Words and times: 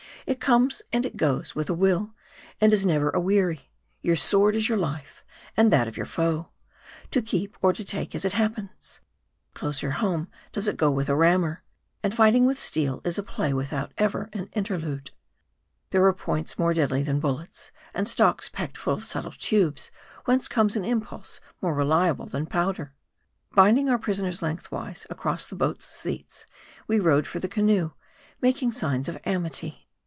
It 0.27 0.39
comes 0.39 0.83
and 0.93 1.03
it 1.03 1.17
goes 1.17 1.55
with 1.55 1.67
a 1.67 1.73
will, 1.73 2.13
and 2.61 2.71
is 2.71 2.85
never 2.85 3.09
a 3.09 3.19
weary. 3.19 3.71
Your 4.03 4.15
sword 4.15 4.55
is 4.55 4.69
your 4.69 4.77
life, 4.77 5.23
and 5.57 5.73
that 5.73 5.87
of 5.87 5.97
your 5.97 6.05
foe; 6.05 6.49
to 7.09 7.23
keep 7.23 7.57
or 7.59 7.73
to 7.73 7.83
take 7.83 8.13
as 8.13 8.23
it 8.23 8.33
happens. 8.33 9.01
Closer 9.55 9.91
home 9.91 10.29
does 10.51 10.67
it 10.67 10.77
go 10.77 10.95
than 11.01 11.11
a 11.11 11.15
rammer; 11.17 11.63
and 12.03 12.13
fighting 12.13 12.45
with 12.45 12.59
steel 12.59 13.01
is 13.03 13.17
a 13.17 13.23
play 13.23 13.51
without 13.51 13.93
ever 13.97 14.29
an 14.31 14.45
interlude. 14.53 15.09
There 15.89 16.05
are 16.05 16.13
points 16.13 16.57
more 16.59 16.75
deadly 16.75 17.01
than 17.01 17.19
bullets; 17.19 17.71
and 17.95 18.07
stocks 18.07 18.47
packed 18.47 18.77
full 18.77 18.93
of 18.93 19.05
subtle 19.05 19.31
tubes, 19.31 19.89
whence 20.25 20.47
comes 20.47 20.77
an 20.77 20.85
impulse 20.85 21.41
more 21.63 21.73
reliable 21.73 22.27
than 22.27 22.45
powder. 22.45 22.93
Binding 23.55 23.89
our 23.89 23.97
prisoners 23.99 24.43
lengthwise 24.43 25.07
across 25.09 25.47
the 25.47 25.55
boat's 25.55 25.85
seats, 25.87 26.45
we 26.87 26.99
rowed 26.99 27.25
for 27.25 27.39
the 27.39 27.47
canoe, 27.49 27.91
making 28.39 28.71
signs 28.71 29.09
of 29.09 29.17
amity. 29.25 29.87